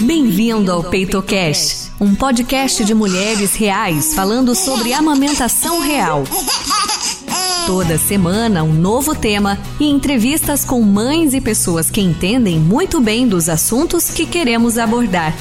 Bem-vindo 0.00 0.72
ao 0.72 0.82
PeitoCast, 0.82 1.92
um 2.00 2.14
podcast 2.14 2.82
de 2.84 2.94
mulheres 2.94 3.54
reais 3.54 4.14
falando 4.14 4.54
sobre 4.54 4.94
amamentação 4.94 5.80
real. 5.80 6.24
Toda 7.66 7.98
semana, 7.98 8.62
um 8.62 8.72
novo 8.72 9.14
tema 9.14 9.58
e 9.78 9.84
entrevistas 9.84 10.64
com 10.64 10.80
mães 10.80 11.34
e 11.34 11.40
pessoas 11.40 11.90
que 11.90 12.00
entendem 12.00 12.58
muito 12.58 12.98
bem 12.98 13.28
dos 13.28 13.48
assuntos 13.48 14.10
que 14.10 14.24
queremos 14.24 14.78
abordar. 14.78 15.34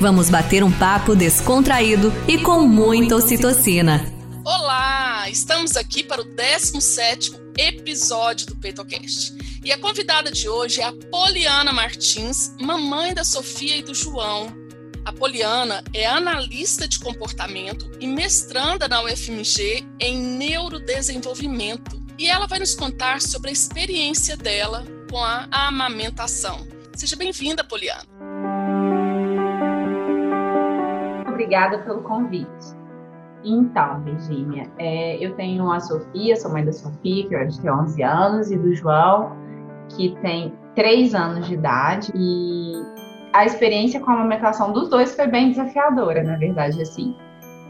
Vamos 0.00 0.30
bater 0.30 0.64
um 0.64 0.72
papo 0.72 1.14
descontraído 1.14 2.10
e 2.26 2.38
com 2.38 2.66
muita 2.66 3.16
ocitocina. 3.16 4.02
Olá, 4.42 5.28
estamos 5.28 5.76
aqui 5.76 6.02
para 6.02 6.22
o 6.22 6.24
17 6.24 7.32
episódio 7.58 8.46
do 8.46 8.56
PeitoCast. 8.56 9.34
E 9.62 9.70
a 9.70 9.78
convidada 9.78 10.30
de 10.30 10.48
hoje 10.48 10.80
é 10.80 10.84
a 10.84 10.92
Poliana 11.10 11.70
Martins, 11.70 12.56
mamãe 12.58 13.12
da 13.12 13.22
Sofia 13.22 13.76
e 13.76 13.82
do 13.82 13.94
João. 13.94 14.46
A 15.04 15.12
Poliana 15.12 15.84
é 15.92 16.06
analista 16.06 16.88
de 16.88 16.98
comportamento 16.98 17.90
e 18.00 18.06
mestranda 18.06 18.88
na 18.88 19.02
UFMG 19.02 19.86
em 20.00 20.16
neurodesenvolvimento. 20.16 22.00
E 22.18 22.26
ela 22.26 22.46
vai 22.46 22.58
nos 22.58 22.74
contar 22.74 23.20
sobre 23.20 23.50
a 23.50 23.52
experiência 23.52 24.34
dela 24.34 24.82
com 25.10 25.18
a 25.18 25.46
amamentação. 25.52 26.66
Seja 26.94 27.14
bem-vinda, 27.16 27.62
Poliana. 27.62 28.08
Obrigada 31.28 31.80
pelo 31.80 32.00
convite. 32.00 32.80
Então, 33.44 34.02
Virginia, 34.04 34.70
é, 34.78 35.22
eu 35.22 35.34
tenho 35.34 35.70
a 35.70 35.80
Sofia, 35.80 36.36
sou 36.36 36.50
mãe 36.50 36.64
da 36.64 36.72
Sofia, 36.72 37.28
que 37.28 37.36
hoje 37.36 37.60
tem 37.60 37.70
11 37.70 38.02
anos, 38.02 38.50
e 38.50 38.56
do 38.56 38.74
João, 38.74 39.40
que 39.96 40.16
tem 40.22 40.52
3 40.74 41.14
anos 41.14 41.46
de 41.46 41.54
idade. 41.54 42.12
E 42.14 42.72
a 43.32 43.44
experiência 43.44 44.00
com 44.00 44.10
a 44.10 44.14
amamentação 44.14 44.72
dos 44.72 44.88
dois 44.88 45.14
foi 45.14 45.26
bem 45.26 45.50
desafiadora, 45.50 46.22
na 46.22 46.36
verdade, 46.36 46.80
assim. 46.80 47.16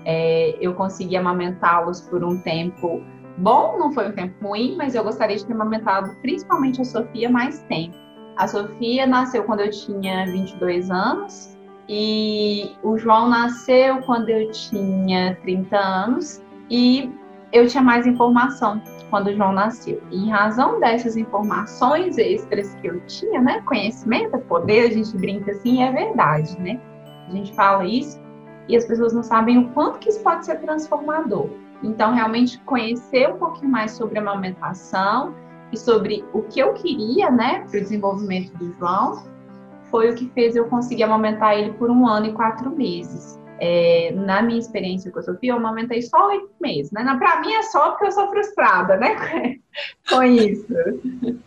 É, 0.04 0.56
eu 0.60 0.74
consegui 0.74 1.16
amamentá-los 1.16 2.00
por 2.02 2.24
um 2.24 2.40
tempo 2.40 3.02
bom, 3.36 3.78
não 3.78 3.92
foi 3.92 4.08
um 4.08 4.12
tempo 4.12 4.46
ruim, 4.46 4.77
mas 4.77 4.94
eu 4.94 5.04
gostaria 5.04 5.36
de 5.36 5.44
ter 5.44 5.52
amamentado 5.52 6.14
principalmente 6.22 6.80
a 6.80 6.84
Sofia 6.84 7.28
mais 7.28 7.60
tempo. 7.62 7.94
A 8.36 8.48
Sofia 8.48 9.06
nasceu 9.06 9.44
quando 9.44 9.60
eu 9.60 9.70
tinha 9.70 10.24
22 10.27 10.90
anos 10.90 11.56
e 11.88 12.70
o 12.82 12.96
João 12.96 13.28
nasceu 13.28 13.98
quando 14.02 14.30
eu 14.30 14.50
tinha 14.50 15.36
30 15.42 15.77
anos 15.77 16.42
e 16.70 17.12
eu 17.52 17.66
tinha 17.66 17.82
mais 17.82 18.06
informação 18.06 18.80
quando 19.11 19.34
João 19.34 19.53
nasceu. 19.53 20.00
E 20.11 20.16
em 20.16 20.30
razão 20.30 20.80
dessas 20.80 21.16
informações 21.16 22.16
extras 22.16 22.75
que 22.77 22.86
eu 22.86 23.00
tinha, 23.06 23.41
né, 23.41 23.61
conhecimento, 23.62 24.39
poder, 24.39 24.86
a 24.86 24.91
gente 24.91 25.17
brinca 25.17 25.50
assim, 25.50 25.83
é 25.83 25.92
verdade, 25.92 26.58
né? 26.61 26.80
A 27.28 27.33
gente 27.33 27.52
fala 27.55 27.84
isso 27.84 28.19
e 28.69 28.77
as 28.77 28.84
pessoas 28.84 29.12
não 29.12 29.22
sabem 29.22 29.58
o 29.58 29.69
quanto 29.70 29.98
que 29.98 30.08
isso 30.08 30.20
pode 30.20 30.47
ser 30.47 30.61
transformador. 30.61 31.50
Então, 31.83 32.14
realmente 32.14 32.58
conhecer 32.61 33.28
um 33.28 33.39
pouquinho 33.39 33.70
mais 33.70 33.92
sobre 33.92 34.19
a 34.19 34.22
amamentação 34.22 35.34
e 35.72 35.77
sobre 35.77 36.24
o 36.33 36.42
que 36.42 36.61
eu 36.61 36.72
queria, 36.74 37.30
né, 37.30 37.64
para 37.70 37.78
o 37.78 37.83
desenvolvimento 37.83 38.56
do 38.56 38.72
João, 38.78 39.24
foi 39.91 40.11
o 40.11 40.14
que 40.14 40.30
fez 40.34 40.55
eu 40.55 40.67
conseguir 40.67 41.02
amamentar 41.02 41.58
ele 41.58 41.72
por 41.72 41.91
um 41.91 42.06
ano 42.06 42.27
e 42.27 42.33
quatro 42.33 42.70
meses. 42.70 43.39
É, 43.61 44.11
na 44.12 44.41
minha 44.41 44.58
experiência 44.58 45.11
com 45.11 45.19
a 45.19 45.22
Sofia, 45.22 45.53
eu 45.53 45.56
amamentei 45.56 46.00
só 46.00 46.28
oito 46.28 46.50
meses, 46.61 46.91
né? 46.92 47.05
Para 47.19 47.41
mim 47.41 47.53
é 47.53 47.62
só 47.64 47.91
porque 47.91 48.06
eu 48.06 48.12
sou 48.12 48.28
frustrada, 48.30 48.97
né? 48.97 49.58
com 50.08 50.22
isso. 50.22 50.67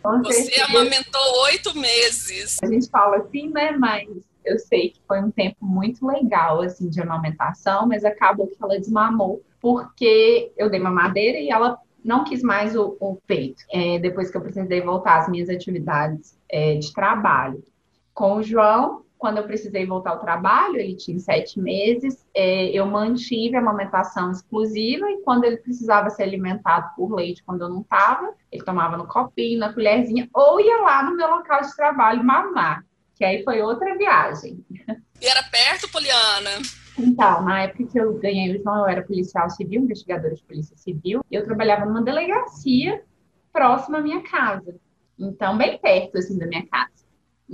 Com 0.02 0.22
Você 0.22 0.60
amamentou 0.62 1.20
oito 1.46 1.76
meses. 1.76 2.58
A 2.62 2.66
gente 2.66 2.88
fala 2.88 3.16
assim, 3.16 3.50
né? 3.50 3.72
Mas 3.72 4.08
eu 4.44 4.58
sei 4.58 4.90
que 4.90 5.00
foi 5.08 5.20
um 5.20 5.30
tempo 5.30 5.56
muito 5.60 6.06
legal, 6.06 6.62
assim, 6.62 6.88
de 6.88 7.00
amamentação, 7.00 7.86
mas 7.86 8.04
acabou 8.04 8.46
que 8.46 8.56
ela 8.62 8.78
desmamou, 8.78 9.42
porque 9.60 10.52
eu 10.56 10.70
dei 10.70 10.78
mamadeira 10.78 11.38
e 11.38 11.50
ela 11.50 11.78
não 12.04 12.22
quis 12.22 12.42
mais 12.42 12.76
o, 12.76 12.96
o 13.00 13.16
peito, 13.26 13.64
é, 13.72 13.98
depois 13.98 14.30
que 14.30 14.36
eu 14.36 14.42
precisei 14.42 14.82
voltar 14.82 15.20
às 15.20 15.28
minhas 15.28 15.48
atividades 15.48 16.38
é, 16.50 16.74
de 16.74 16.92
trabalho 16.92 17.64
com 18.12 18.36
o 18.36 18.42
João, 18.42 19.02
quando 19.24 19.38
eu 19.38 19.44
precisei 19.44 19.86
voltar 19.86 20.10
ao 20.10 20.20
trabalho, 20.20 20.76
ele 20.76 20.96
tinha 20.96 21.18
sete 21.18 21.58
meses, 21.58 22.26
é, 22.34 22.66
eu 22.66 22.84
mantive 22.84 23.56
a 23.56 23.58
amamentação 23.58 24.30
exclusiva 24.30 25.10
e 25.10 25.22
quando 25.22 25.44
ele 25.44 25.56
precisava 25.56 26.10
ser 26.10 26.24
alimentado 26.24 26.94
por 26.94 27.10
leite, 27.10 27.42
quando 27.42 27.62
eu 27.62 27.70
não 27.70 27.80
estava, 27.80 28.34
ele 28.52 28.62
tomava 28.62 28.98
no 28.98 29.06
copinho, 29.06 29.58
na 29.58 29.72
colherzinha, 29.72 30.28
ou 30.34 30.60
ia 30.60 30.76
lá 30.82 31.02
no 31.04 31.16
meu 31.16 31.26
local 31.26 31.62
de 31.62 31.74
trabalho 31.74 32.22
mamar, 32.22 32.84
que 33.14 33.24
aí 33.24 33.42
foi 33.44 33.62
outra 33.62 33.96
viagem. 33.96 34.62
E 35.18 35.26
era 35.26 35.42
perto, 35.44 35.90
Poliana? 35.90 36.60
Então, 36.98 37.40
na 37.44 37.62
época 37.62 37.86
que 37.86 37.98
eu 37.98 38.18
ganhei 38.18 38.54
o 38.54 38.62
João, 38.62 38.80
eu 38.80 38.86
era 38.88 39.02
policial 39.02 39.48
civil, 39.48 39.84
investigadora 39.84 40.34
de 40.34 40.42
polícia 40.42 40.76
civil, 40.76 41.24
e 41.30 41.34
eu 41.34 41.42
trabalhava 41.42 41.86
numa 41.86 42.02
delegacia 42.02 43.02
próxima 43.50 43.96
à 43.96 44.02
minha 44.02 44.22
casa. 44.22 44.76
Então, 45.18 45.56
bem 45.56 45.78
perto, 45.78 46.18
assim, 46.18 46.36
da 46.36 46.46
minha 46.46 46.66
casa. 46.66 46.93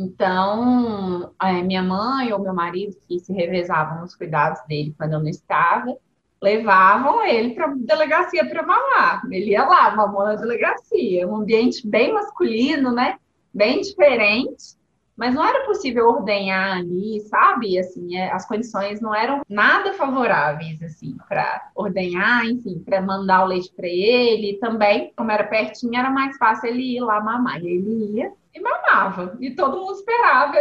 Então, 0.00 1.30
é, 1.42 1.62
minha 1.62 1.82
mãe 1.82 2.32
ou 2.32 2.38
meu 2.38 2.54
marido, 2.54 2.96
que 3.06 3.18
se 3.18 3.34
revezavam 3.34 4.00
nos 4.00 4.16
cuidados 4.16 4.58
dele 4.66 4.94
quando 4.96 5.12
eu 5.12 5.20
não 5.20 5.28
estava, 5.28 5.94
levavam 6.42 7.22
ele 7.22 7.54
para 7.54 7.66
a 7.66 7.74
delegacia 7.76 8.48
para 8.48 8.66
mamar. 8.66 9.22
Ele 9.30 9.50
ia 9.50 9.62
lá, 9.66 9.94
mamou 9.94 10.24
na 10.24 10.36
delegacia. 10.36 11.28
Um 11.28 11.36
ambiente 11.36 11.86
bem 11.86 12.14
masculino, 12.14 12.92
né? 12.92 13.18
Bem 13.52 13.82
diferente. 13.82 14.80
Mas 15.14 15.34
não 15.34 15.44
era 15.44 15.66
possível 15.66 16.08
ordenhar 16.08 16.78
ali, 16.78 17.20
sabe? 17.28 17.78
Assim, 17.78 18.16
é, 18.16 18.32
as 18.32 18.48
condições 18.48 19.02
não 19.02 19.14
eram 19.14 19.42
nada 19.46 19.92
favoráveis, 19.92 20.82
assim, 20.82 21.14
para 21.28 21.70
ordenhar, 21.74 22.46
enfim, 22.46 22.78
para 22.78 23.02
mandar 23.02 23.44
o 23.44 23.48
leite 23.48 23.70
para 23.76 23.86
ele. 23.86 24.56
Também, 24.58 25.12
como 25.14 25.30
era 25.30 25.44
pertinho, 25.44 25.94
era 25.94 26.08
mais 26.08 26.38
fácil 26.38 26.70
ele 26.70 26.96
ir 26.96 27.00
lá 27.00 27.20
mamar. 27.20 27.58
Ele 27.58 28.16
ia 28.16 28.32
e 28.54 28.60
mamava. 28.60 29.36
E 29.40 29.50
todo 29.54 29.78
mundo 29.78 29.94
esperava 29.94 30.56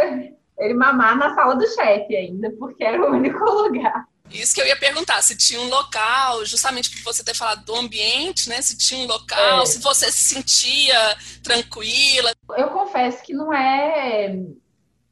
ele 0.58 0.74
mamar 0.74 1.16
na 1.16 1.34
sala 1.34 1.54
do 1.56 1.66
chefe 1.66 2.14
ainda, 2.14 2.50
porque 2.58 2.84
era 2.84 3.00
o 3.00 3.12
único 3.14 3.42
lugar. 3.44 4.04
Isso 4.30 4.54
que 4.54 4.60
eu 4.60 4.66
ia 4.66 4.78
perguntar, 4.78 5.20
se 5.22 5.36
tinha 5.36 5.60
um 5.60 5.68
local, 5.68 6.44
justamente 6.44 6.90
por 6.90 7.02
você 7.02 7.24
ter 7.24 7.34
falado 7.34 7.64
do 7.64 7.74
ambiente, 7.74 8.48
né? 8.48 8.62
Se 8.62 8.78
tinha 8.78 9.04
um 9.04 9.08
local, 9.08 9.62
é. 9.62 9.66
se 9.66 9.80
você 9.80 10.10
se 10.12 10.34
sentia 10.34 11.16
tranquila. 11.42 12.32
Eu 12.56 12.68
confesso 12.68 13.22
que 13.24 13.32
não 13.32 13.52
é 13.52 14.38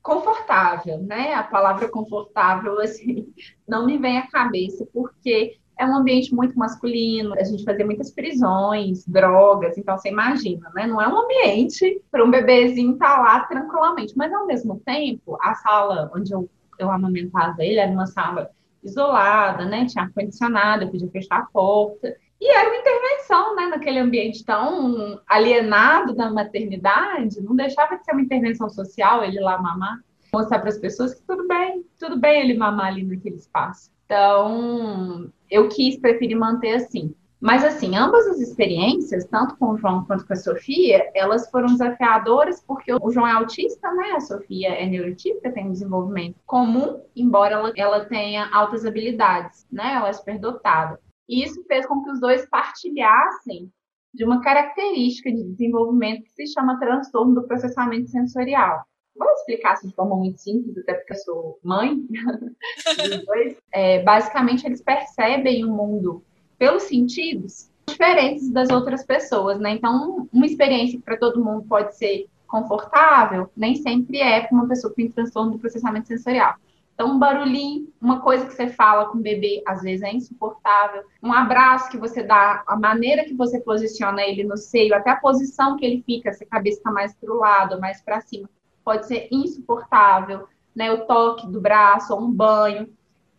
confortável, 0.00 0.98
né? 0.98 1.34
A 1.34 1.42
palavra 1.42 1.88
confortável, 1.88 2.80
assim, 2.80 3.26
não 3.66 3.84
me 3.84 3.98
vem 3.98 4.18
à 4.18 4.26
cabeça, 4.28 4.86
porque 4.92 5.58
é 5.78 5.86
um 5.86 5.96
ambiente 5.96 6.34
muito 6.34 6.58
masculino, 6.58 7.34
a 7.34 7.44
gente 7.44 7.64
fazia 7.64 7.86
muitas 7.86 8.10
prisões, 8.10 9.06
drogas, 9.06 9.78
então 9.78 9.96
você 9.96 10.08
imagina, 10.08 10.68
né? 10.74 10.86
Não 10.86 11.00
é 11.00 11.08
um 11.08 11.16
ambiente 11.16 12.02
para 12.10 12.24
um 12.24 12.30
bebezinho 12.30 12.94
estar 12.94 13.16
tá 13.16 13.22
lá 13.22 13.40
tranquilamente, 13.44 14.12
mas 14.16 14.32
ao 14.32 14.46
mesmo 14.46 14.80
tempo, 14.84 15.38
a 15.40 15.54
sala 15.54 16.10
onde 16.14 16.32
eu, 16.34 16.50
eu 16.78 16.90
amamentava 16.90 17.64
ele 17.64 17.78
era 17.78 17.92
uma 17.92 18.06
sala 18.06 18.50
isolada, 18.82 19.64
né? 19.64 19.86
Tinha 19.86 20.04
ar-condicionado, 20.04 20.82
eu 20.84 20.90
podia 20.90 21.10
fechar 21.10 21.38
a 21.38 21.46
porta. 21.46 22.14
E 22.40 22.50
era 22.50 22.68
uma 22.68 22.78
intervenção, 22.78 23.54
né? 23.54 23.66
Naquele 23.66 23.98
ambiente 24.00 24.44
tão 24.44 25.20
alienado 25.28 26.14
da 26.14 26.30
maternidade, 26.30 27.40
não 27.40 27.54
deixava 27.54 27.96
de 27.96 28.04
ser 28.04 28.12
uma 28.12 28.22
intervenção 28.22 28.68
social 28.68 29.24
ele 29.24 29.40
lá 29.40 29.60
mamar. 29.60 29.98
Mostrar 30.32 30.58
para 30.58 30.68
as 30.68 30.78
pessoas 30.78 31.14
que 31.14 31.22
tudo 31.22 31.46
bem, 31.48 31.84
tudo 31.98 32.18
bem 32.18 32.42
ele 32.42 32.54
mamar 32.54 32.88
ali 32.88 33.04
naquele 33.04 33.36
espaço. 33.36 33.90
Então, 34.08 35.30
eu 35.50 35.68
quis 35.68 35.98
preferir 35.98 36.34
manter 36.34 36.76
assim. 36.76 37.14
Mas, 37.38 37.62
assim, 37.62 37.94
ambas 37.94 38.26
as 38.26 38.40
experiências, 38.40 39.26
tanto 39.26 39.54
com 39.58 39.66
o 39.72 39.76
João 39.76 40.04
quanto 40.06 40.26
com 40.26 40.32
a 40.32 40.36
Sofia, 40.36 41.08
elas 41.14 41.48
foram 41.50 41.68
desafiadoras 41.68 42.64
porque 42.66 42.92
o 42.92 43.10
João 43.10 43.28
é 43.28 43.32
autista, 43.32 43.92
né? 43.92 44.12
A 44.12 44.20
Sofia 44.20 44.70
é 44.70 44.86
neurotípica, 44.86 45.52
tem 45.52 45.66
um 45.66 45.72
desenvolvimento 45.72 46.36
comum, 46.46 47.00
embora 47.14 47.54
ela, 47.54 47.72
ela 47.76 48.04
tenha 48.06 48.48
altas 48.52 48.86
habilidades, 48.86 49.66
né? 49.70 49.92
Ela 49.92 50.08
é 50.08 50.12
superdotada. 50.14 50.98
E 51.28 51.44
isso 51.44 51.62
fez 51.64 51.86
com 51.86 52.02
que 52.02 52.10
os 52.10 52.18
dois 52.18 52.48
partilhassem 52.48 53.70
de 54.14 54.24
uma 54.24 54.40
característica 54.40 55.30
de 55.30 55.44
desenvolvimento 55.44 56.24
que 56.24 56.32
se 56.32 56.46
chama 56.52 56.80
transtorno 56.80 57.34
do 57.34 57.46
processamento 57.46 58.08
sensorial. 58.08 58.84
Vou 59.18 59.28
explicar 59.32 59.72
assim, 59.72 59.88
de 59.88 59.94
forma 59.94 60.16
muito 60.16 60.38
simples, 60.40 60.78
até 60.78 60.94
porque 60.94 61.12
eu 61.12 61.18
sou 61.18 61.58
mãe. 61.62 61.98
É, 63.72 64.02
basicamente, 64.02 64.66
eles 64.66 64.80
percebem 64.80 65.64
o 65.64 65.70
mundo 65.70 66.22
pelos 66.58 66.84
sentidos 66.84 67.70
diferentes 67.86 68.50
das 68.50 68.70
outras 68.70 69.04
pessoas, 69.04 69.58
né? 69.58 69.70
Então, 69.72 70.28
uma 70.32 70.46
experiência 70.46 70.98
que 70.98 71.04
para 71.04 71.16
todo 71.16 71.42
mundo 71.42 71.64
pode 71.68 71.96
ser 71.96 72.26
confortável, 72.46 73.50
nem 73.56 73.76
sempre 73.76 74.20
é 74.20 74.40
para 74.40 74.56
uma 74.56 74.66
pessoa 74.66 74.90
que 74.92 75.02
tem 75.02 75.10
transtorno 75.10 75.52
do 75.52 75.58
processamento 75.58 76.08
sensorial. 76.08 76.54
Então, 76.94 77.12
um 77.12 77.18
barulhinho, 77.18 77.88
uma 78.00 78.20
coisa 78.20 78.44
que 78.44 78.54
você 78.54 78.68
fala 78.68 79.06
com 79.06 79.18
o 79.18 79.22
bebê, 79.22 79.62
às 79.64 79.82
vezes 79.82 80.02
é 80.02 80.12
insuportável. 80.12 81.04
Um 81.22 81.32
abraço 81.32 81.88
que 81.90 81.96
você 81.96 82.24
dá, 82.24 82.64
a 82.66 82.76
maneira 82.76 83.24
que 83.24 83.34
você 83.34 83.60
posiciona 83.60 84.20
ele 84.22 84.42
no 84.42 84.56
seio, 84.56 84.92
até 84.92 85.10
a 85.10 85.16
posição 85.20 85.76
que 85.76 85.86
ele 85.86 86.02
fica, 86.04 86.32
se 86.32 86.42
a 86.42 86.48
cabeça 86.48 86.78
está 86.78 86.90
mais 86.90 87.14
para 87.14 87.32
o 87.32 87.36
lado, 87.36 87.80
mais 87.80 88.02
para 88.02 88.20
cima, 88.20 88.50
pode 88.88 89.06
ser 89.06 89.28
insuportável. 89.30 90.48
né, 90.74 90.92
o 90.92 91.06
toque 91.06 91.46
do 91.48 91.60
braço 91.60 92.14
ou 92.14 92.20
um 92.20 92.30
banho. 92.30 92.88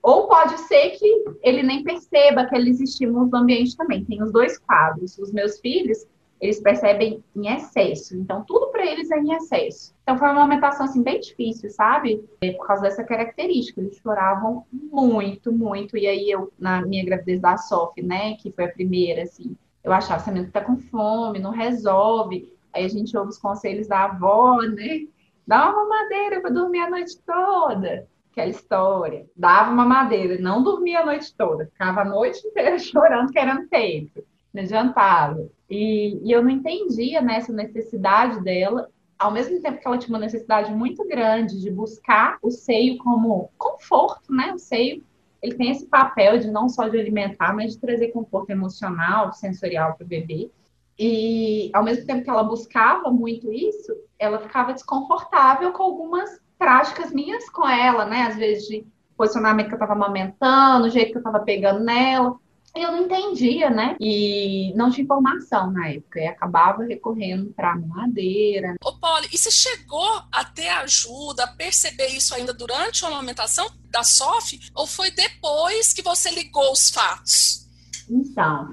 Ou 0.03 0.27
pode 0.27 0.57
ser 0.59 0.91
que 0.91 1.25
ele 1.41 1.63
nem 1.63 1.83
perceba 1.83 2.41
aqueles 2.41 2.81
estímulos 2.81 3.29
do 3.29 3.37
ambiente 3.37 3.77
também. 3.77 4.03
Tem 4.03 4.21
os 4.21 4.31
dois 4.31 4.57
quadros. 4.57 5.17
Os 5.17 5.31
meus 5.31 5.57
filhos, 5.59 6.05
eles 6.41 6.59
percebem 6.59 7.23
em 7.33 7.47
excesso. 7.47 8.15
Então, 8.17 8.43
tudo 8.45 8.67
para 8.67 8.85
eles 8.85 9.09
é 9.09 9.17
em 9.17 9.33
excesso. 9.33 9.95
Então, 10.03 10.17
foi 10.17 10.27
uma 10.27 10.35
amamentação, 10.35 10.85
assim, 10.85 11.01
bem 11.01 11.19
difícil, 11.19 11.69
sabe? 11.69 12.23
É, 12.41 12.51
por 12.51 12.67
causa 12.67 12.83
dessa 12.83 13.05
característica. 13.05 13.79
Eles 13.79 13.97
choravam 13.97 14.65
muito, 14.71 15.51
muito. 15.51 15.97
E 15.97 16.07
aí, 16.07 16.29
eu, 16.29 16.51
na 16.59 16.81
minha 16.81 17.05
gravidez 17.05 17.39
da 17.39 17.57
Sof, 17.57 18.01
né, 18.01 18.35
que 18.35 18.51
foi 18.51 18.65
a 18.65 18.71
primeira, 18.71 19.23
assim, 19.23 19.55
eu 19.81 19.93
achava, 19.93 20.21
essa 20.21 20.31
menina 20.31 20.51
tá 20.51 20.61
com 20.61 20.77
fome, 20.77 21.39
não 21.39 21.51
resolve. 21.51 22.53
Aí 22.73 22.83
a 22.83 22.89
gente 22.89 23.17
ouve 23.17 23.29
os 23.29 23.37
conselhos 23.37 23.87
da 23.87 24.03
avó, 24.05 24.61
né? 24.61 25.07
Dá 25.49 25.67
uma 25.71 25.87
madeira 25.87 26.41
para 26.41 26.51
dormir 26.51 26.77
a 26.77 26.91
noite 26.91 27.19
toda 27.25 28.07
aquela 28.31 28.49
história. 28.49 29.25
Dava 29.35 29.71
uma 29.71 29.83
madeira, 29.83 30.37
não 30.39 30.61
dormia 30.61 30.99
a 30.99 31.05
noite 31.07 31.33
toda, 31.35 31.65
ficava 31.65 32.01
a 32.01 32.05
noite 32.05 32.45
inteira 32.45 32.77
chorando, 32.77 33.31
querendo 33.31 33.67
peito. 33.67 34.23
Não 34.53 34.61
adiantava. 34.61 35.49
E, 35.67 36.21
e 36.23 36.31
eu 36.31 36.43
não 36.43 36.51
entendia 36.51 37.19
né, 37.19 37.37
essa 37.37 37.51
necessidade 37.51 38.43
dela, 38.43 38.91
ao 39.17 39.31
mesmo 39.31 39.59
tempo 39.59 39.79
que 39.79 39.87
ela 39.87 39.97
tinha 39.97 40.15
uma 40.15 40.23
necessidade 40.23 40.71
muito 40.71 41.03
grande 41.07 41.59
de 41.59 41.71
buscar 41.71 42.37
o 42.43 42.51
seio 42.51 42.99
como 42.99 43.49
conforto, 43.57 44.31
né? 44.31 44.53
O 44.53 44.59
seio, 44.59 45.03
ele 45.41 45.55
tem 45.55 45.71
esse 45.71 45.87
papel 45.87 46.37
de 46.37 46.51
não 46.51 46.69
só 46.69 46.87
de 46.87 46.99
alimentar, 46.99 47.55
mas 47.55 47.73
de 47.73 47.79
trazer 47.79 48.09
conforto 48.09 48.51
emocional, 48.51 49.33
sensorial 49.33 49.95
para 49.95 50.05
o 50.05 50.07
bebê. 50.07 50.51
E 50.99 51.71
ao 51.73 51.81
mesmo 51.81 52.05
tempo 52.05 52.23
que 52.25 52.29
ela 52.29 52.43
buscava 52.43 53.09
muito 53.09 53.53
isso, 53.53 53.95
ela 54.19 54.39
ficava 54.39 54.73
desconfortável 54.73 55.71
com 55.71 55.81
algumas 55.81 56.41
práticas 56.57 57.13
minhas 57.13 57.49
com 57.49 57.65
ela, 57.67 58.05
né? 58.05 58.23
Às 58.23 58.35
vezes 58.35 58.67
de 58.67 58.85
posicionamento 59.15 59.67
que 59.67 59.73
eu 59.73 59.77
estava 59.77 59.93
amamentando, 59.93 60.87
o 60.87 60.89
jeito 60.89 61.11
que 61.11 61.17
eu 61.17 61.21
estava 61.21 61.39
pegando 61.39 61.79
nela. 61.79 62.37
E 62.75 62.81
eu 62.81 62.91
não 62.91 63.03
entendia, 63.03 63.69
né? 63.69 63.95
E 63.99 64.73
não 64.75 64.91
tinha 64.91 65.03
informação 65.03 65.71
na 65.71 65.87
época. 65.89 66.19
E 66.19 66.27
acabava 66.27 66.83
recorrendo 66.83 67.51
para 67.55 67.77
madeira. 67.77 68.75
Ô, 68.83 68.93
Polly, 68.99 69.27
e 69.33 69.37
você 69.37 69.49
chegou 69.49 70.21
a 70.31 70.43
ter 70.43 70.67
ajuda, 70.67 71.45
a 71.45 71.47
perceber 71.47 72.07
isso 72.07 72.35
ainda 72.35 72.53
durante 72.53 73.03
a 73.03 73.07
amamentação 73.07 73.67
da 73.89 74.03
SOF? 74.03 74.59
Ou 74.75 74.85
foi 74.85 75.11
depois 75.11 75.93
que 75.93 76.01
você 76.01 76.29
ligou 76.29 76.71
os 76.71 76.89
fatos? 76.89 77.67
Então, 78.09 78.69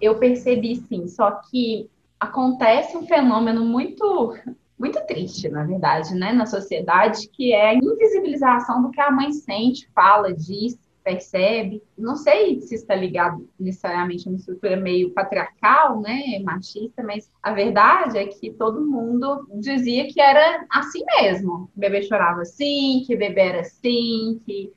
eu 0.00 0.18
percebi 0.18 0.76
sim. 0.76 1.06
Só 1.08 1.30
que 1.30 1.88
acontece 2.18 2.96
um 2.96 3.06
fenômeno 3.06 3.64
muito 3.64 4.34
muito 4.78 5.04
triste, 5.06 5.48
na 5.48 5.64
verdade, 5.64 6.14
né, 6.14 6.32
na 6.32 6.46
sociedade, 6.46 7.28
que 7.30 7.52
é 7.52 7.70
a 7.70 7.74
invisibilização 7.74 8.80
do 8.80 8.92
que 8.92 9.00
a 9.00 9.10
mãe 9.10 9.32
sente, 9.32 9.90
fala, 9.92 10.32
diz, 10.32 10.78
percebe. 11.02 11.82
Não 11.96 12.14
sei 12.14 12.60
se 12.60 12.74
está 12.74 12.94
ligado 12.94 13.48
necessariamente 13.58 14.28
a 14.28 14.30
uma 14.30 14.38
estrutura 14.38 14.76
meio 14.76 15.10
patriarcal, 15.12 16.00
né, 16.00 16.38
machista, 16.44 17.02
mas 17.02 17.28
a 17.42 17.52
verdade 17.52 18.18
é 18.18 18.26
que 18.26 18.52
todo 18.52 18.86
mundo 18.86 19.48
dizia 19.54 20.06
que 20.06 20.20
era 20.20 20.66
assim 20.70 21.02
mesmo. 21.18 21.70
O 21.74 21.80
bebê 21.80 22.02
chorava 22.02 22.42
assim, 22.42 23.02
que 23.06 23.16
bebê 23.16 23.40
era 23.40 23.60
assim, 23.60 24.40
que 24.44 24.72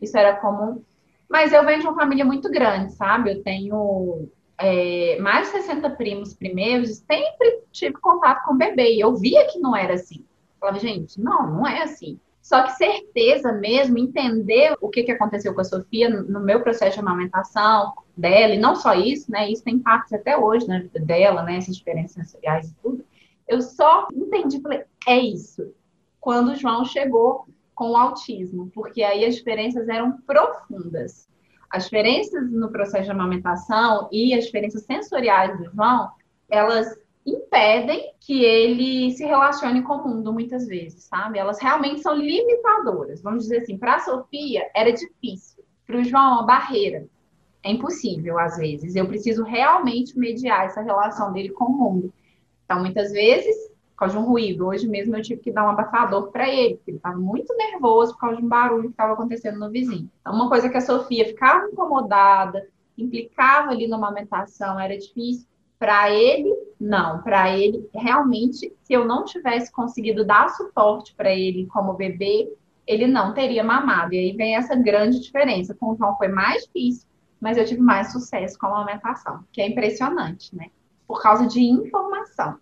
isso 0.00 0.16
era 0.16 0.36
comum. 0.36 0.82
Mas 1.28 1.52
eu 1.52 1.64
venho 1.64 1.80
de 1.80 1.86
uma 1.86 1.94
família 1.94 2.24
muito 2.24 2.50
grande, 2.50 2.92
sabe? 2.92 3.30
Eu 3.30 3.42
tenho 3.42 4.28
é, 4.58 5.18
mais 5.20 5.46
de 5.48 5.52
60 5.54 5.90
primos 5.90 6.34
primeiros, 6.34 6.98
sempre 6.98 7.62
tive 7.72 7.94
contato 7.94 8.44
com 8.44 8.54
o 8.54 8.58
bebê. 8.58 8.94
E 8.94 9.00
eu 9.00 9.14
via 9.14 9.46
que 9.46 9.58
não 9.58 9.76
era 9.76 9.94
assim. 9.94 10.24
Falava, 10.60 10.78
gente, 10.78 11.20
não, 11.20 11.50
não 11.50 11.66
é 11.66 11.82
assim. 11.82 12.18
Só 12.40 12.62
que 12.62 12.72
certeza 12.72 13.52
mesmo, 13.52 13.98
entender 13.98 14.76
o 14.80 14.90
que, 14.90 15.02
que 15.02 15.12
aconteceu 15.12 15.54
com 15.54 15.62
a 15.62 15.64
Sofia 15.64 16.10
no 16.10 16.40
meu 16.40 16.62
processo 16.62 16.92
de 16.94 17.00
amamentação 17.00 17.94
dela, 18.14 18.54
e 18.54 18.58
não 18.58 18.76
só 18.76 18.94
isso, 18.94 19.32
né? 19.32 19.50
Isso 19.50 19.64
tem 19.64 19.76
impactos 19.76 20.12
até 20.12 20.36
hoje 20.36 20.68
na 20.68 20.78
vida 20.78 21.00
dela, 21.00 21.42
né? 21.42 21.56
Essas 21.56 21.76
diferenças 21.76 22.12
sensoriais 22.12 22.68
e 22.68 22.74
tudo. 22.82 23.04
Eu 23.48 23.62
só 23.62 24.08
entendi, 24.12 24.60
falei, 24.60 24.84
é 25.06 25.18
isso. 25.18 25.74
Quando 26.20 26.52
o 26.52 26.54
João 26.54 26.84
chegou 26.84 27.46
com 27.74 27.90
o 27.90 27.96
autismo, 27.96 28.70
porque 28.74 29.02
aí 29.02 29.24
as 29.24 29.36
diferenças 29.36 29.88
eram 29.88 30.12
profundas. 30.26 31.26
As 31.74 31.86
diferenças 31.86 32.52
no 32.52 32.70
processo 32.70 33.06
de 33.06 33.10
amamentação 33.10 34.08
e 34.12 34.32
as 34.32 34.44
diferenças 34.44 34.84
sensoriais 34.84 35.58
do 35.58 35.64
João, 35.74 36.08
elas 36.48 36.86
impedem 37.26 38.12
que 38.20 38.44
ele 38.44 39.10
se 39.10 39.24
relacione 39.24 39.82
com 39.82 39.94
o 39.94 40.08
mundo 40.08 40.32
muitas 40.32 40.68
vezes, 40.68 41.02
sabe? 41.02 41.36
Elas 41.36 41.58
realmente 41.60 42.00
são 42.00 42.14
limitadoras. 42.14 43.20
Vamos 43.20 43.42
dizer 43.42 43.62
assim, 43.62 43.76
para 43.76 43.96
a 43.96 43.98
Sofia 43.98 44.70
era 44.72 44.92
difícil, 44.92 45.64
para 45.84 45.98
o 45.98 46.04
João 46.04 46.34
uma 46.34 46.46
barreira. 46.46 47.08
É 47.60 47.72
impossível 47.72 48.38
às 48.38 48.56
vezes. 48.56 48.94
Eu 48.94 49.08
preciso 49.08 49.42
realmente 49.42 50.16
mediar 50.16 50.66
essa 50.66 50.80
relação 50.80 51.32
dele 51.32 51.48
com 51.48 51.64
o 51.64 51.76
mundo. 51.76 52.14
Então, 52.64 52.78
muitas 52.78 53.10
vezes 53.10 53.56
por 53.94 54.00
causa 54.00 54.18
de 54.18 54.22
um 54.22 54.26
ruído. 54.26 54.66
Hoje 54.66 54.88
mesmo 54.88 55.16
eu 55.16 55.22
tive 55.22 55.40
que 55.40 55.52
dar 55.52 55.64
um 55.64 55.70
abafador 55.70 56.30
para 56.30 56.48
ele, 56.48 56.74
porque 56.74 56.90
ele 56.90 56.98
estava 56.98 57.16
muito 57.16 57.56
nervoso 57.56 58.12
por 58.12 58.20
causa 58.20 58.36
de 58.36 58.44
um 58.44 58.48
barulho 58.48 58.84
que 58.84 58.90
estava 58.90 59.12
acontecendo 59.12 59.58
no 59.58 59.70
vizinho. 59.70 60.10
Então, 60.20 60.34
uma 60.34 60.48
coisa 60.48 60.68
que 60.68 60.76
a 60.76 60.80
Sofia 60.80 61.24
ficava 61.26 61.68
incomodada, 61.68 62.66
implicava 62.98 63.70
ali 63.70 63.86
numa 63.86 64.08
amamentação, 64.08 64.78
era 64.78 64.98
difícil. 64.98 65.46
Para 65.78 66.10
ele, 66.10 66.52
não. 66.80 67.22
Para 67.22 67.56
ele, 67.56 67.88
realmente, 67.94 68.72
se 68.82 68.92
eu 68.92 69.04
não 69.04 69.24
tivesse 69.24 69.70
conseguido 69.70 70.24
dar 70.24 70.48
suporte 70.50 71.14
para 71.14 71.32
ele 71.32 71.66
como 71.66 71.94
bebê, 71.94 72.52
ele 72.86 73.06
não 73.06 73.32
teria 73.32 73.62
mamado. 73.62 74.14
E 74.14 74.18
aí 74.18 74.32
vem 74.32 74.56
essa 74.56 74.74
grande 74.74 75.20
diferença. 75.20 75.74
Com 75.74 75.90
o 75.90 75.96
João 75.96 76.16
foi 76.16 76.28
mais 76.28 76.64
difícil, 76.64 77.06
mas 77.40 77.56
eu 77.56 77.64
tive 77.64 77.80
mais 77.80 78.12
sucesso 78.12 78.58
com 78.58 78.66
a 78.66 78.70
amamentação, 78.70 79.44
que 79.52 79.60
é 79.60 79.68
impressionante, 79.68 80.54
né? 80.54 80.70
Por 81.06 81.22
causa 81.22 81.46
de 81.46 81.60
informação. 81.60 82.56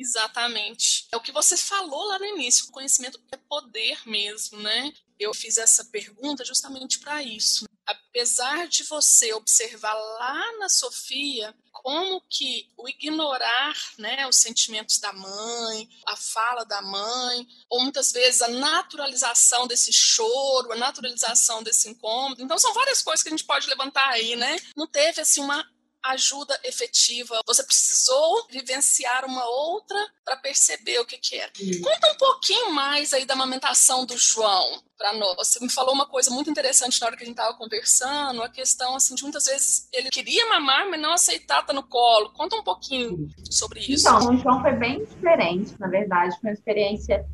Exatamente. 0.00 1.06
É 1.12 1.16
o 1.16 1.20
que 1.20 1.30
você 1.30 1.58
falou 1.58 2.04
lá 2.06 2.18
no 2.18 2.24
início, 2.24 2.66
o 2.66 2.72
conhecimento 2.72 3.20
é 3.30 3.36
poder 3.36 4.00
mesmo, 4.06 4.58
né? 4.58 4.90
Eu 5.18 5.34
fiz 5.34 5.58
essa 5.58 5.84
pergunta 5.84 6.42
justamente 6.42 6.98
para 7.00 7.22
isso. 7.22 7.66
Apesar 7.86 8.66
de 8.66 8.84
você 8.84 9.34
observar 9.34 9.92
lá 9.92 10.58
na 10.58 10.70
Sofia 10.70 11.54
como 11.70 12.22
que 12.30 12.68
o 12.78 12.88
ignorar, 12.88 13.76
né, 13.98 14.26
os 14.26 14.36
sentimentos 14.36 14.98
da 14.98 15.12
mãe, 15.12 15.88
a 16.06 16.16
fala 16.16 16.64
da 16.64 16.80
mãe, 16.80 17.46
ou 17.68 17.82
muitas 17.82 18.12
vezes 18.12 18.42
a 18.42 18.48
naturalização 18.48 19.66
desse 19.66 19.92
choro, 19.92 20.72
a 20.72 20.76
naturalização 20.76 21.62
desse 21.62 21.88
incômodo. 21.90 22.42
Então 22.42 22.58
são 22.58 22.72
várias 22.72 23.02
coisas 23.02 23.22
que 23.22 23.28
a 23.28 23.32
gente 23.32 23.44
pode 23.44 23.68
levantar 23.68 24.08
aí, 24.08 24.36
né? 24.36 24.56
Não 24.76 24.86
teve 24.86 25.20
assim 25.20 25.40
uma 25.40 25.68
ajuda 26.02 26.58
efetiva. 26.64 27.40
Você 27.46 27.62
precisou 27.62 28.46
vivenciar 28.50 29.24
uma 29.24 29.44
outra 29.44 29.98
para 30.24 30.36
perceber 30.36 30.98
o 30.98 31.06
que, 31.06 31.18
que 31.18 31.36
era. 31.36 31.50
Sim. 31.54 31.80
Conta 31.80 32.12
um 32.12 32.16
pouquinho 32.16 32.72
mais 32.72 33.12
aí 33.12 33.24
da 33.24 33.34
amamentação 33.34 34.04
do 34.06 34.16
João 34.16 34.82
para 34.96 35.12
nós. 35.14 35.36
Você 35.36 35.60
me 35.60 35.70
falou 35.70 35.94
uma 35.94 36.06
coisa 36.06 36.30
muito 36.30 36.50
interessante 36.50 37.00
na 37.00 37.06
hora 37.06 37.16
que 37.16 37.22
a 37.22 37.26
gente 37.26 37.36
estava 37.36 37.56
conversando, 37.56 38.42
a 38.42 38.48
questão 38.48 38.94
assim 38.94 39.14
de 39.14 39.22
muitas 39.22 39.44
vezes 39.44 39.88
ele 39.92 40.10
queria 40.10 40.46
mamar, 40.46 40.88
mas 40.88 41.00
não 41.00 41.12
aceitar 41.12 41.60
estar 41.60 41.72
no 41.72 41.82
colo. 41.82 42.32
Conta 42.32 42.56
um 42.56 42.62
pouquinho 42.62 43.28
sobre 43.50 43.80
isso. 43.80 44.08
Então, 44.08 44.34
o 44.34 44.36
João 44.36 44.60
foi 44.60 44.72
bem 44.72 45.04
diferente, 45.04 45.74
na 45.78 45.88
verdade, 45.88 46.38
foi 46.40 46.50
uma 46.50 46.54
experiência 46.54 47.26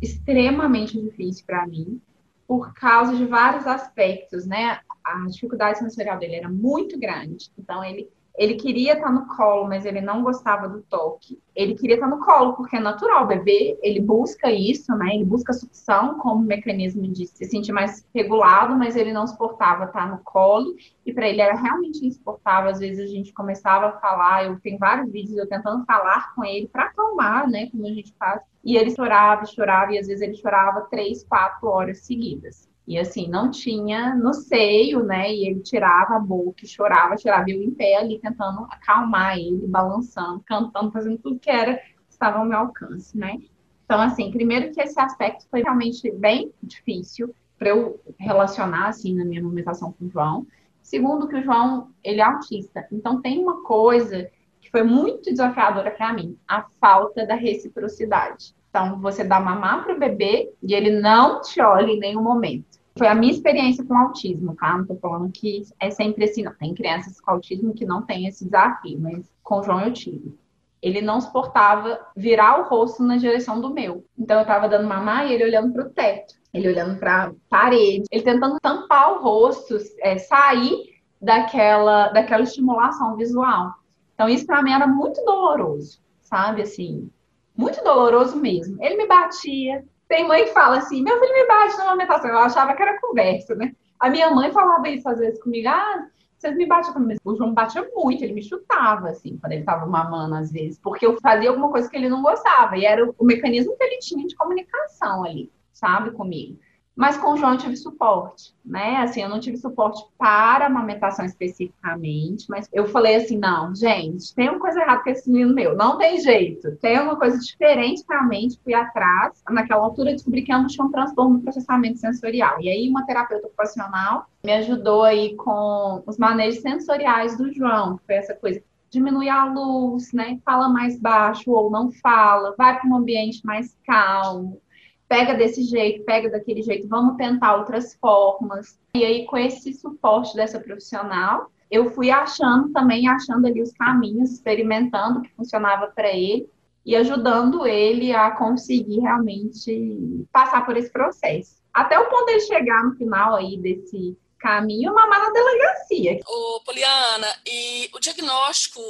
extremamente 0.00 1.00
difícil 1.00 1.44
para 1.46 1.66
mim 1.66 2.00
por 2.46 2.74
causa 2.74 3.16
de 3.16 3.24
vários 3.24 3.66
aspectos, 3.66 4.46
né? 4.46 4.80
A 5.04 5.26
dificuldade 5.28 5.78
sensorial 5.78 6.18
dele 6.18 6.36
era 6.36 6.48
muito 6.48 6.98
grande. 6.98 7.50
Então, 7.58 7.82
ele 7.84 8.10
ele 8.36 8.54
queria 8.56 8.94
estar 8.94 9.12
no 9.12 9.26
colo, 9.28 9.68
mas 9.68 9.86
ele 9.86 10.00
não 10.00 10.22
gostava 10.22 10.68
do 10.68 10.82
toque. 10.82 11.40
Ele 11.54 11.74
queria 11.74 11.94
estar 11.94 12.08
no 12.08 12.18
colo, 12.18 12.54
porque 12.54 12.76
é 12.76 12.80
natural, 12.80 13.24
o 13.24 13.26
bebê, 13.28 13.78
ele 13.80 14.00
busca 14.00 14.50
isso, 14.50 14.92
né? 14.96 15.14
Ele 15.14 15.24
busca 15.24 15.52
sucção 15.52 16.18
como 16.18 16.42
mecanismo 16.42 17.06
de 17.06 17.28
se 17.28 17.44
sentir 17.44 17.70
mais 17.70 18.04
regulado, 18.12 18.74
mas 18.74 18.96
ele 18.96 19.12
não 19.12 19.24
suportava 19.24 19.84
estar 19.84 20.08
no 20.10 20.18
colo. 20.24 20.74
E 21.06 21.12
para 21.12 21.28
ele 21.28 21.40
era 21.40 21.54
realmente 21.54 22.04
insuportável. 22.04 22.70
Às 22.70 22.80
vezes 22.80 22.98
a 22.98 23.06
gente 23.06 23.32
começava 23.32 23.86
a 23.86 24.00
falar, 24.00 24.46
eu 24.46 24.58
tenho 24.58 24.78
vários 24.78 25.12
vídeos 25.12 25.38
eu 25.38 25.48
tentando 25.48 25.84
falar 25.84 26.34
com 26.34 26.44
ele 26.44 26.66
para 26.66 26.86
acalmar, 26.86 27.48
né? 27.48 27.70
Como 27.70 27.86
a 27.86 27.92
gente 27.92 28.12
faz. 28.18 28.42
E 28.64 28.76
ele 28.76 28.90
chorava, 28.90 29.46
chorava, 29.46 29.92
e 29.92 29.98
às 29.98 30.08
vezes 30.08 30.22
ele 30.22 30.34
chorava 30.34 30.88
três, 30.90 31.22
quatro 31.22 31.68
horas 31.68 31.98
seguidas. 31.98 32.68
E 32.86 32.98
assim, 32.98 33.28
não 33.28 33.50
tinha 33.50 34.14
no 34.14 34.34
seio, 34.34 35.02
né? 35.02 35.32
E 35.32 35.48
ele 35.48 35.60
tirava 35.60 36.16
a 36.16 36.20
boca, 36.20 36.66
chorava, 36.66 37.16
tirava 37.16 37.48
eu 37.48 37.62
em 37.62 37.70
pé 37.70 37.96
ali, 37.96 38.18
tentando 38.18 38.66
acalmar 38.70 39.38
ele, 39.38 39.66
balançando, 39.66 40.42
cantando, 40.46 40.92
fazendo 40.92 41.18
tudo 41.18 41.38
que 41.38 41.50
era 41.50 41.80
estava 42.08 42.38
ao 42.38 42.44
meu 42.44 42.58
alcance, 42.58 43.16
né? 43.16 43.38
Então, 43.84 44.00
assim, 44.00 44.30
primeiro 44.30 44.72
que 44.72 44.80
esse 44.80 44.98
aspecto 44.98 45.46
foi 45.50 45.62
realmente 45.62 46.10
bem 46.12 46.52
difícil 46.62 47.34
para 47.58 47.68
eu 47.68 48.00
relacionar, 48.18 48.88
assim, 48.88 49.14
na 49.14 49.24
minha 49.24 49.40
amamentação 49.40 49.92
com 49.92 50.06
o 50.06 50.10
João. 50.10 50.46
Segundo, 50.82 51.28
que 51.28 51.36
o 51.36 51.42
João, 51.42 51.90
ele 52.02 52.20
é 52.20 52.24
autista. 52.24 52.86
Então, 52.90 53.20
tem 53.20 53.38
uma 53.38 53.62
coisa 53.62 54.30
que 54.60 54.70
foi 54.70 54.82
muito 54.82 55.30
desafiadora 55.30 55.90
para 55.90 56.12
mim, 56.12 56.38
a 56.48 56.62
falta 56.80 57.26
da 57.26 57.34
reciprocidade. 57.34 58.54
Então, 58.74 58.98
você 58.98 59.22
dá 59.22 59.38
mamar 59.38 59.84
para 59.84 59.94
o 59.94 59.98
bebê 60.00 60.52
e 60.60 60.74
ele 60.74 60.98
não 60.98 61.40
te 61.40 61.60
olha 61.60 61.92
em 61.92 62.00
nenhum 62.00 62.20
momento. 62.20 62.80
Foi 62.98 63.06
a 63.06 63.14
minha 63.14 63.32
experiência 63.32 63.84
com 63.84 63.96
autismo, 63.96 64.56
tá? 64.56 64.72
Não 64.72 64.82
estou 64.82 64.98
falando 64.98 65.30
que 65.30 65.62
é 65.78 65.90
sempre 65.90 66.24
assim, 66.24 66.42
não. 66.42 66.52
Tem 66.54 66.74
crianças 66.74 67.20
com 67.20 67.30
autismo 67.30 67.72
que 67.72 67.86
não 67.86 68.02
tem 68.02 68.26
esse 68.26 68.44
desafio, 68.44 68.98
mas 68.98 69.32
com 69.44 69.60
o 69.60 69.62
João 69.62 69.80
eu 69.82 69.92
tive. 69.92 70.36
Ele 70.82 71.00
não 71.00 71.20
suportava 71.20 72.00
virar 72.16 72.62
o 72.62 72.68
rosto 72.68 73.04
na 73.04 73.16
direção 73.16 73.60
do 73.60 73.72
meu. 73.72 74.04
Então, 74.18 74.38
eu 74.38 74.42
estava 74.42 74.68
dando 74.68 74.88
mamar 74.88 75.28
e 75.28 75.34
ele 75.34 75.44
olhando 75.44 75.72
para 75.72 75.86
o 75.86 75.90
teto, 75.90 76.34
ele 76.52 76.66
olhando 76.66 76.98
para 76.98 77.32
parede, 77.48 78.06
ele 78.10 78.24
tentando 78.24 78.58
tampar 78.60 79.12
o 79.12 79.22
rosto, 79.22 79.78
é, 80.00 80.18
sair 80.18 81.00
daquela, 81.22 82.08
daquela 82.08 82.42
estimulação 82.42 83.14
visual. 83.14 83.74
Então, 84.14 84.28
isso 84.28 84.44
para 84.44 84.64
mim 84.64 84.72
era 84.72 84.88
muito 84.88 85.24
doloroso, 85.24 86.00
sabe? 86.22 86.62
Assim, 86.62 87.08
muito 87.56 87.82
doloroso 87.82 88.36
mesmo. 88.36 88.82
Ele 88.82 88.96
me 88.96 89.06
batia. 89.06 89.84
Tem 90.08 90.26
mãe 90.26 90.44
que 90.44 90.52
fala 90.52 90.78
assim: 90.78 91.02
meu 91.02 91.18
filho 91.18 91.32
me 91.32 91.46
bate 91.46 91.76
na 91.76 91.84
amamentação. 91.84 92.30
Eu 92.30 92.38
achava 92.38 92.74
que 92.74 92.82
era 92.82 93.00
conversa, 93.00 93.54
né? 93.54 93.74
A 93.98 94.10
minha 94.10 94.30
mãe 94.30 94.52
falava 94.52 94.88
isso 94.88 95.08
às 95.08 95.18
vezes 95.18 95.42
comigo: 95.42 95.68
ah, 95.68 96.06
vocês 96.36 96.56
me 96.56 96.66
batem 96.66 96.92
comigo. 96.92 97.20
O 97.24 97.36
João 97.36 97.54
batia 97.54 97.88
muito, 97.94 98.22
ele 98.22 98.34
me 98.34 98.42
chutava, 98.42 99.08
assim, 99.08 99.38
quando 99.38 99.52
ele 99.52 99.62
estava 99.62 99.86
mamando, 99.86 100.34
às 100.34 100.52
vezes, 100.52 100.78
porque 100.78 101.06
eu 101.06 101.18
fazia 101.22 101.48
alguma 101.48 101.70
coisa 101.70 101.88
que 101.88 101.96
ele 101.96 102.08
não 102.08 102.22
gostava. 102.22 102.76
E 102.76 102.84
era 102.84 103.02
o 103.18 103.24
mecanismo 103.24 103.76
que 103.76 103.84
ele 103.84 103.98
tinha 103.98 104.26
de 104.26 104.34
comunicação 104.34 105.24
ali, 105.24 105.50
sabe, 105.72 106.10
comigo. 106.10 106.58
Mas 106.96 107.16
com 107.16 107.32
o 107.32 107.36
João 107.36 107.52
eu 107.52 107.58
tive 107.58 107.76
suporte, 107.76 108.54
né? 108.64 108.96
Assim, 108.98 109.20
eu 109.20 109.28
não 109.28 109.40
tive 109.40 109.56
suporte 109.56 110.00
para 110.16 110.66
amamentação 110.66 111.24
especificamente, 111.24 112.46
mas 112.48 112.68
eu 112.72 112.86
falei 112.86 113.16
assim, 113.16 113.36
não, 113.36 113.74
gente, 113.74 114.32
tem 114.34 114.48
uma 114.48 114.60
coisa 114.60 114.80
errada 114.80 115.02
com 115.02 115.10
esse 115.10 115.28
menino 115.28 115.52
meu, 115.52 115.76
não 115.76 115.98
tem 115.98 116.20
jeito. 116.20 116.76
Tem 116.76 117.00
uma 117.00 117.16
coisa 117.16 117.38
diferente 117.38 118.04
para 118.04 118.20
a 118.20 118.24
mente, 118.24 118.60
fui 118.62 118.74
atrás. 118.74 119.42
Naquela 119.50 119.82
altura 119.82 120.12
descobri 120.12 120.42
que 120.42 120.52
eu 120.52 120.66
tinha 120.68 120.86
um 120.86 120.90
transtorno 120.90 121.34
no 121.34 121.42
processamento 121.42 121.98
sensorial. 121.98 122.60
E 122.60 122.68
aí 122.68 122.88
uma 122.88 123.04
terapeuta 123.04 123.46
ocupacional 123.48 124.26
me 124.44 124.52
ajudou 124.52 125.02
aí 125.02 125.34
com 125.34 126.02
os 126.06 126.16
manejos 126.16 126.60
sensoriais 126.60 127.36
do 127.36 127.52
João, 127.52 127.96
que 127.96 128.06
foi 128.06 128.14
essa 128.16 128.34
coisa 128.34 128.62
diminui 128.94 129.28
a 129.28 129.44
luz, 129.44 130.12
né? 130.12 130.38
Fala 130.44 130.68
mais 130.68 130.98
baixo 130.98 131.50
ou 131.50 131.68
não 131.68 131.90
fala, 131.90 132.54
vai 132.56 132.78
para 132.78 132.88
um 132.88 132.96
ambiente 132.96 133.44
mais 133.44 133.76
calmo, 133.84 134.60
pega 135.08 135.34
desse 135.34 135.62
jeito, 135.62 136.04
pega 136.04 136.30
daquele 136.30 136.62
jeito, 136.62 136.88
vamos 136.88 137.16
tentar 137.16 137.56
outras 137.56 137.94
formas. 137.94 138.78
E 138.94 139.04
aí, 139.04 139.26
com 139.26 139.36
esse 139.36 139.72
suporte 139.74 140.34
dessa 140.34 140.60
profissional, 140.60 141.50
eu 141.70 141.90
fui 141.90 142.10
achando 142.10 142.72
também, 142.72 143.08
achando 143.08 143.46
ali 143.46 143.60
os 143.60 143.72
caminhos, 143.72 144.32
experimentando 144.32 145.18
o 145.18 145.22
que 145.22 145.34
funcionava 145.34 145.88
para 145.88 146.08
ele 146.08 146.48
e 146.84 146.94
ajudando 146.94 147.66
ele 147.66 148.12
a 148.12 148.30
conseguir 148.32 149.00
realmente 149.00 150.26
passar 150.32 150.64
por 150.66 150.76
esse 150.76 150.90
processo. 150.90 151.56
Até 151.72 151.98
o 151.98 152.08
ponto 152.08 152.26
de 152.26 152.40
chegar 152.40 152.84
no 152.84 152.94
final 152.94 153.34
aí 153.34 153.56
desse 153.56 154.16
caminho, 154.38 154.94
mamar 154.94 155.20
na 155.20 155.30
delegacia. 155.30 156.20
Ô, 156.26 156.60
Poliana, 156.60 157.26
e 157.46 157.88
o 157.94 157.98
diagnóstico 157.98 158.80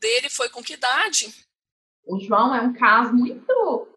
dele 0.00 0.28
foi 0.28 0.48
com 0.48 0.62
que 0.62 0.74
idade? 0.74 1.32
O 2.04 2.18
João 2.18 2.54
é 2.54 2.60
um 2.60 2.72
caso 2.72 3.14
muito 3.14 3.88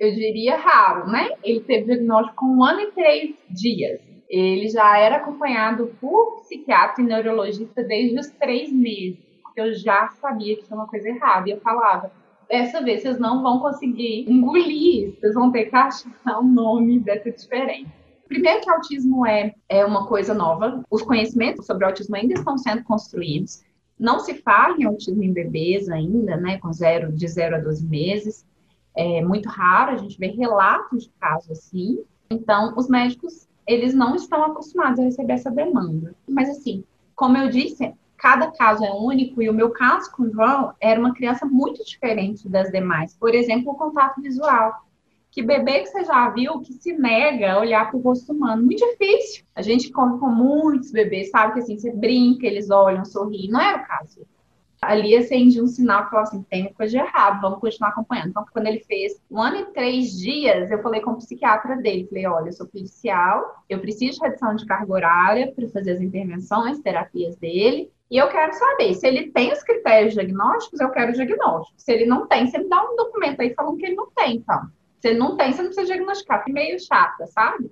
eu 0.00 0.14
diria, 0.14 0.56
raro, 0.56 1.06
né? 1.06 1.28
Ele 1.44 1.60
teve 1.60 1.84
diagnóstico 1.84 2.36
com 2.36 2.46
um 2.46 2.64
ano 2.64 2.80
e 2.80 2.92
três 2.92 3.36
dias. 3.50 4.00
Ele 4.30 4.66
já 4.70 4.98
era 4.98 5.16
acompanhado 5.16 5.94
por 6.00 6.40
psiquiatra 6.40 7.02
e 7.02 7.06
neurologista 7.06 7.84
desde 7.84 8.18
os 8.18 8.28
três 8.28 8.72
meses, 8.72 9.18
porque 9.42 9.60
eu 9.60 9.74
já 9.74 10.08
sabia 10.08 10.56
que 10.56 10.64
tinha 10.64 10.78
uma 10.78 10.86
coisa 10.86 11.06
errada. 11.06 11.50
E 11.50 11.52
eu 11.52 11.60
falava, 11.60 12.10
dessa 12.48 12.82
vez 12.82 13.02
vocês 13.02 13.18
não 13.18 13.42
vão 13.42 13.60
conseguir 13.60 14.24
engolir 14.26 15.18
vocês 15.20 15.34
vão 15.34 15.52
ter 15.52 15.66
que 15.66 15.76
achar 15.76 16.38
o 16.38 16.42
nome 16.42 16.98
dessa 17.00 17.30
diferença. 17.30 17.90
Primeiro 18.26 18.62
que 18.62 18.70
autismo 18.70 19.26
é, 19.26 19.52
é 19.68 19.84
uma 19.84 20.06
coisa 20.06 20.32
nova, 20.32 20.82
os 20.90 21.02
conhecimentos 21.02 21.66
sobre 21.66 21.84
autismo 21.84 22.16
ainda 22.16 22.34
estão 22.34 22.56
sendo 22.56 22.82
construídos. 22.84 23.62
Não 23.98 24.18
se 24.18 24.34
fala 24.34 24.78
em 24.78 24.84
autismo 24.84 25.22
em 25.22 25.32
bebês 25.32 25.90
ainda, 25.90 26.38
né, 26.38 26.56
com 26.58 26.72
zero, 26.72 27.12
de 27.12 27.28
0 27.28 27.56
a 27.56 27.58
12 27.58 27.86
meses 27.86 28.48
é 28.94 29.22
muito 29.22 29.48
raro, 29.48 29.92
a 29.92 29.96
gente 29.96 30.18
vê 30.18 30.28
relatos 30.28 31.04
de 31.04 31.10
casos 31.20 31.50
assim. 31.50 32.02
Então, 32.30 32.74
os 32.76 32.88
médicos, 32.88 33.48
eles 33.66 33.94
não 33.94 34.14
estão 34.14 34.44
acostumados 34.44 34.98
a 35.00 35.04
receber 35.04 35.34
essa 35.34 35.50
demanda. 35.50 36.14
Mas, 36.28 36.48
assim, 36.48 36.84
como 37.14 37.36
eu 37.36 37.48
disse, 37.48 37.92
cada 38.16 38.50
caso 38.50 38.84
é 38.84 38.92
único 38.92 39.42
e 39.42 39.48
o 39.48 39.54
meu 39.54 39.70
caso 39.70 40.10
com 40.12 40.24
o 40.24 40.30
João 40.30 40.74
era 40.80 41.00
uma 41.00 41.14
criança 41.14 41.46
muito 41.46 41.84
diferente 41.84 42.48
das 42.48 42.70
demais. 42.70 43.14
Por 43.14 43.34
exemplo, 43.34 43.72
o 43.72 43.76
contato 43.76 44.20
visual. 44.20 44.84
Que 45.30 45.42
bebê 45.42 45.80
que 45.80 45.86
você 45.86 46.04
já 46.04 46.28
viu 46.30 46.60
que 46.60 46.72
se 46.72 46.92
nega 46.92 47.52
a 47.52 47.60
olhar 47.60 47.88
para 47.88 47.96
o 47.96 48.02
rosto 48.02 48.32
humano. 48.32 48.64
Muito 48.64 48.84
difícil. 48.84 49.44
A 49.54 49.62
gente 49.62 49.90
come 49.92 50.18
com 50.18 50.28
muitos 50.28 50.90
bebês, 50.90 51.30
sabe 51.30 51.54
que 51.54 51.58
assim, 51.60 51.78
você 51.78 51.92
brinca, 51.92 52.46
eles 52.46 52.68
olham, 52.68 53.04
sorriem. 53.04 53.48
Não 53.48 53.60
era 53.60 53.78
o 53.78 53.86
caso 53.86 54.26
ali 54.82 55.16
acendia 55.16 55.62
um 55.62 55.66
sinal 55.66 56.04
que 56.04 56.10
falou 56.10 56.22
assim, 56.22 56.42
tem 56.44 56.72
coisa 56.72 56.92
de 56.92 56.98
errado, 56.98 57.40
vamos 57.40 57.60
continuar 57.60 57.90
acompanhando. 57.90 58.30
Então, 58.30 58.46
quando 58.50 58.66
ele 58.66 58.80
fez 58.80 59.20
um 59.30 59.40
ano 59.40 59.56
e 59.58 59.66
três 59.66 60.18
dias, 60.18 60.70
eu 60.70 60.82
falei 60.82 61.00
com 61.00 61.12
o 61.12 61.18
psiquiatra 61.18 61.76
dele, 61.76 62.06
falei, 62.08 62.26
olha, 62.26 62.48
eu 62.48 62.52
sou 62.52 62.66
policial, 62.66 63.62
eu 63.68 63.78
preciso 63.80 64.18
de 64.18 64.24
redução 64.26 64.56
de 64.56 64.64
carga 64.64 64.92
horária 64.92 65.52
para 65.52 65.68
fazer 65.68 65.92
as 65.92 66.00
intervenções, 66.00 66.80
terapias 66.80 67.36
dele, 67.36 67.90
e 68.10 68.16
eu 68.16 68.28
quero 68.28 68.52
saber, 68.54 68.94
se 68.94 69.06
ele 69.06 69.30
tem 69.30 69.52
os 69.52 69.62
critérios 69.62 70.14
diagnósticos, 70.14 70.80
eu 70.80 70.90
quero 70.90 71.12
diagnóstico. 71.12 71.80
Se 71.80 71.92
ele 71.92 72.06
não 72.06 72.26
tem, 72.26 72.46
você 72.46 72.58
me 72.58 72.68
dá 72.68 72.82
um 72.82 72.96
documento 72.96 73.40
aí 73.40 73.54
falando 73.54 73.76
que 73.76 73.86
ele 73.86 73.94
não 73.94 74.10
tem, 74.10 74.36
então. 74.36 74.68
Se 74.98 75.08
ele 75.08 75.18
não 75.18 75.36
tem, 75.36 75.52
você 75.52 75.62
não 75.62 75.68
precisa 75.70 75.86
diagnosticar, 75.86 76.44
que 76.44 76.52
meio 76.52 76.80
chata, 76.80 77.26
sabe? 77.28 77.70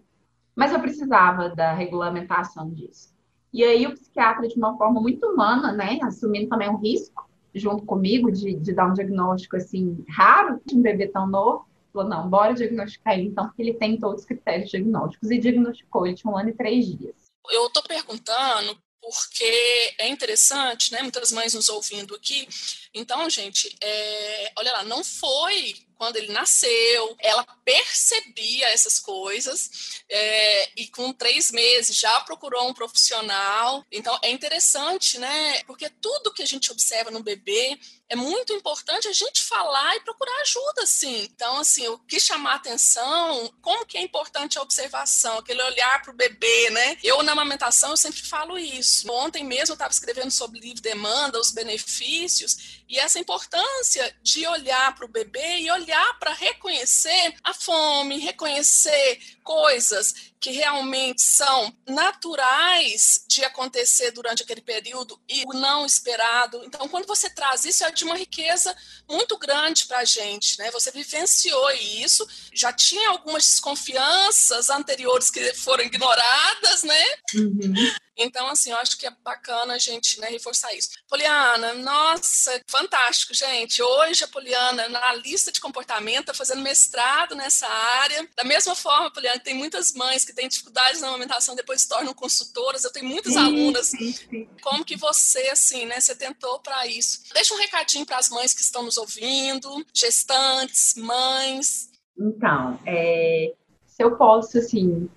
Mas 0.54 0.72
eu 0.72 0.80
precisava 0.80 1.48
da 1.48 1.72
regulamentação 1.72 2.70
disso. 2.70 3.17
E 3.52 3.64
aí 3.64 3.86
o 3.86 3.94
psiquiatra, 3.94 4.46
de 4.46 4.56
uma 4.56 4.76
forma 4.76 5.00
muito 5.00 5.26
humana, 5.26 5.72
né, 5.72 5.98
assumindo 6.02 6.48
também 6.48 6.68
um 6.68 6.76
risco, 6.76 7.28
junto 7.54 7.84
comigo, 7.84 8.30
de, 8.30 8.54
de 8.54 8.72
dar 8.72 8.86
um 8.86 8.92
diagnóstico, 8.92 9.56
assim, 9.56 10.04
raro 10.08 10.60
de 10.64 10.74
um 10.74 10.82
bebê 10.82 11.08
tão 11.08 11.26
novo, 11.26 11.66
falou, 11.92 12.08
não, 12.08 12.28
bora 12.28 12.54
diagnosticar 12.54 13.14
ele, 13.14 13.28
então, 13.28 13.46
porque 13.46 13.62
ele 13.62 13.74
tem 13.74 13.98
todos 13.98 14.20
os 14.20 14.26
critérios 14.26 14.70
diagnósticos, 14.70 15.30
e 15.30 15.38
diagnosticou, 15.38 16.06
ele 16.06 16.16
tinha 16.16 16.32
um 16.32 16.36
ano 16.36 16.50
e 16.50 16.54
três 16.54 16.86
dias. 16.86 17.14
Eu 17.50 17.66
estou 17.66 17.82
perguntando 17.82 18.78
porque 19.00 19.94
é 19.98 20.08
interessante, 20.08 20.92
né? 20.92 21.00
Muitas 21.02 21.32
mães 21.32 21.54
nos 21.54 21.68
ouvindo 21.68 22.14
aqui. 22.14 22.46
Então, 22.94 23.28
gente, 23.28 23.76
é, 23.80 24.52
olha 24.56 24.72
lá, 24.72 24.82
não 24.84 25.04
foi 25.04 25.74
quando 25.98 26.16
ele 26.16 26.32
nasceu, 26.32 27.16
ela 27.18 27.44
percebia 27.64 28.68
essas 28.68 29.00
coisas 29.00 30.00
é, 30.08 30.70
e 30.80 30.86
com 30.86 31.12
três 31.12 31.50
meses 31.50 31.96
já 31.96 32.20
procurou 32.20 32.68
um 32.68 32.72
profissional. 32.72 33.84
Então 33.90 34.16
é 34.22 34.30
interessante, 34.30 35.18
né? 35.18 35.62
Porque 35.64 35.90
tudo 35.90 36.32
que 36.32 36.42
a 36.42 36.46
gente 36.46 36.70
observa 36.70 37.10
no 37.10 37.22
bebê 37.22 37.76
é 38.08 38.16
muito 38.16 38.54
importante 38.54 39.06
a 39.06 39.12
gente 39.12 39.42
falar 39.42 39.96
e 39.96 40.00
procurar 40.00 40.40
ajuda, 40.40 40.86
sim. 40.86 41.28
Então, 41.30 41.58
assim, 41.58 41.86
o 41.88 41.98
que 41.98 42.18
chamar 42.18 42.54
atenção, 42.54 43.52
como 43.60 43.84
que 43.84 43.98
é 43.98 44.00
importante 44.00 44.58
a 44.58 44.62
observação, 44.62 45.38
aquele 45.38 45.62
olhar 45.62 46.00
para 46.00 46.12
o 46.12 46.16
bebê, 46.16 46.70
né? 46.70 46.96
Eu, 47.02 47.22
na 47.22 47.32
amamentação, 47.32 47.90
eu 47.90 47.96
sempre 47.98 48.22
falo 48.22 48.58
isso. 48.58 49.12
Ontem 49.12 49.44
mesmo 49.44 49.72
eu 49.72 49.74
estava 49.74 49.92
escrevendo 49.92 50.30
sobre 50.30 50.58
livre 50.58 50.80
demanda, 50.80 51.38
os 51.38 51.50
benefícios, 51.50 52.80
e 52.88 52.98
essa 52.98 53.18
importância 53.18 54.16
de 54.22 54.46
olhar 54.46 54.94
para 54.94 55.04
o 55.04 55.08
bebê 55.08 55.58
e 55.58 55.70
olhar 55.70 56.18
para 56.18 56.32
reconhecer 56.32 57.34
a 57.44 57.52
fome, 57.52 58.18
reconhecer 58.18 59.20
coisas 59.44 60.27
que 60.40 60.50
realmente 60.50 61.22
são 61.22 61.74
naturais 61.86 63.24
de 63.26 63.44
acontecer 63.44 64.10
durante 64.12 64.42
aquele 64.42 64.60
período 64.60 65.20
e 65.28 65.44
o 65.46 65.52
não 65.52 65.84
esperado. 65.84 66.62
Então, 66.64 66.88
quando 66.88 67.06
você 67.06 67.28
traz 67.30 67.64
isso, 67.64 67.84
é 67.84 67.90
de 67.90 68.04
uma 68.04 68.16
riqueza 68.16 68.74
muito 69.08 69.36
grande 69.38 69.86
para 69.86 69.98
a 69.98 70.04
gente, 70.04 70.58
né? 70.58 70.70
Você 70.70 70.90
vivenciou 70.90 71.70
isso, 71.70 72.26
já 72.52 72.72
tinha 72.72 73.10
algumas 73.10 73.44
desconfianças 73.44 74.70
anteriores 74.70 75.30
que 75.30 75.54
foram 75.54 75.84
ignoradas, 75.84 76.82
né? 76.82 77.04
Uhum. 77.34 77.74
Então, 78.18 78.48
assim, 78.48 78.72
eu 78.72 78.76
acho 78.78 78.98
que 78.98 79.06
é 79.06 79.10
bacana 79.22 79.74
a 79.74 79.78
gente 79.78 80.20
né, 80.20 80.28
reforçar 80.28 80.74
isso. 80.74 80.90
Poliana, 81.08 81.74
nossa, 81.74 82.60
fantástico, 82.66 83.32
gente. 83.32 83.80
Hoje 83.80 84.24
a 84.24 84.28
Poliana, 84.28 84.88
na 84.88 85.14
lista 85.14 85.52
de 85.52 85.60
comportamento, 85.60 86.22
está 86.22 86.34
fazendo 86.34 86.60
mestrado 86.60 87.36
nessa 87.36 87.68
área. 87.68 88.28
Da 88.36 88.42
mesma 88.42 88.74
forma, 88.74 89.12
Poliana, 89.12 89.38
tem 89.38 89.54
muitas 89.54 89.92
mães 89.92 90.24
que 90.28 90.34
têm 90.34 90.48
dificuldades 90.48 91.00
na 91.00 91.08
amamentação, 91.08 91.56
depois 91.56 91.82
se 91.82 91.88
tornam 91.88 92.14
consultoras. 92.14 92.84
Eu 92.84 92.92
tenho 92.92 93.06
muitas 93.06 93.32
sim, 93.32 93.38
alunas. 93.38 93.86
Sim, 93.88 94.12
sim. 94.12 94.48
Como 94.62 94.84
que 94.84 94.96
você, 94.96 95.48
assim, 95.48 95.86
né, 95.86 96.00
você 96.00 96.14
tentou 96.14 96.60
para 96.60 96.86
isso? 96.86 97.22
Deixa 97.32 97.54
um 97.54 97.58
recadinho 97.58 98.06
para 98.06 98.18
as 98.18 98.28
mães 98.28 98.54
que 98.54 98.60
estão 98.60 98.82
nos 98.82 98.96
ouvindo, 98.96 99.68
gestantes, 99.92 100.94
mães. 100.96 101.90
Então, 102.18 102.78
é, 102.86 103.54
se 103.86 104.02
eu 104.02 104.16
posso, 104.16 104.58
assim, 104.58 105.08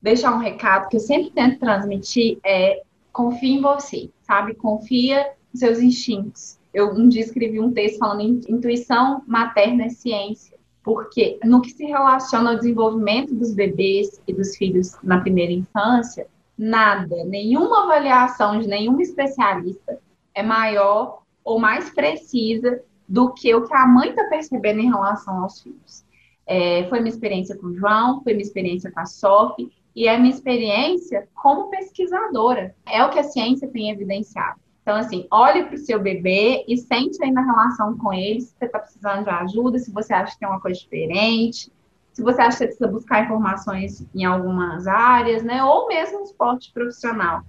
deixar 0.00 0.34
um 0.34 0.38
recado 0.38 0.88
que 0.88 0.96
eu 0.96 1.00
sempre 1.00 1.30
tento 1.30 1.60
transmitir 1.60 2.38
é 2.44 2.82
confie 3.12 3.54
em 3.54 3.60
você, 3.60 4.10
sabe? 4.22 4.54
Confia 4.54 5.32
nos 5.52 5.60
seus 5.60 5.80
instintos. 5.80 6.58
Eu 6.72 6.92
um 6.92 7.08
dia 7.08 7.22
escrevi 7.22 7.58
um 7.58 7.72
texto 7.72 7.98
falando 7.98 8.48
intuição 8.48 9.22
materna 9.26 9.86
é 9.86 9.88
ciência, 9.88 10.47
porque 10.88 11.38
no 11.44 11.60
que 11.60 11.68
se 11.68 11.84
relaciona 11.84 12.52
ao 12.52 12.56
desenvolvimento 12.56 13.34
dos 13.34 13.52
bebês 13.52 14.22
e 14.26 14.32
dos 14.32 14.56
filhos 14.56 14.96
na 15.02 15.20
primeira 15.20 15.52
infância, 15.52 16.26
nada, 16.56 17.24
nenhuma 17.26 17.82
avaliação 17.82 18.58
de 18.58 18.66
nenhum 18.66 18.98
especialista 18.98 20.00
é 20.34 20.42
maior 20.42 21.20
ou 21.44 21.58
mais 21.58 21.90
precisa 21.90 22.82
do 23.06 23.34
que 23.34 23.54
o 23.54 23.68
que 23.68 23.74
a 23.74 23.86
mãe 23.86 24.08
está 24.08 24.24
percebendo 24.30 24.80
em 24.80 24.88
relação 24.88 25.42
aos 25.42 25.60
filhos. 25.60 26.06
É, 26.46 26.86
foi 26.88 27.00
minha 27.00 27.12
experiência 27.12 27.54
com 27.58 27.66
o 27.66 27.74
João, 27.74 28.22
foi 28.22 28.32
minha 28.32 28.46
experiência 28.46 28.90
com 28.90 29.00
a 29.00 29.04
Sophie, 29.04 29.70
e 29.94 30.08
é 30.08 30.16
minha 30.16 30.32
experiência 30.32 31.28
como 31.34 31.68
pesquisadora. 31.68 32.74
É 32.86 33.04
o 33.04 33.10
que 33.10 33.18
a 33.18 33.24
ciência 33.24 33.68
tem 33.68 33.90
evidenciado. 33.90 34.58
Então, 34.88 34.96
assim, 34.96 35.26
olhe 35.30 35.64
para 35.64 35.74
o 35.74 35.78
seu 35.78 36.00
bebê 36.00 36.64
e 36.66 36.74
sente 36.78 37.22
aí 37.22 37.30
na 37.30 37.44
relação 37.44 37.94
com 37.98 38.10
ele 38.10 38.40
se 38.40 38.54
você 38.56 38.64
está 38.64 38.78
precisando 38.78 39.24
de 39.24 39.28
ajuda, 39.28 39.78
se 39.78 39.92
você 39.92 40.14
acha 40.14 40.32
que 40.32 40.38
tem 40.38 40.48
uma 40.48 40.62
coisa 40.62 40.80
diferente, 40.80 41.70
se 42.10 42.22
você 42.22 42.40
acha 42.40 42.56
que 42.56 42.64
precisa 42.68 42.88
buscar 42.88 43.22
informações 43.22 44.06
em 44.14 44.24
algumas 44.24 44.86
áreas, 44.86 45.42
né? 45.42 45.62
Ou 45.62 45.88
mesmo 45.88 46.22
esporte 46.22 46.72
profissional. 46.72 47.42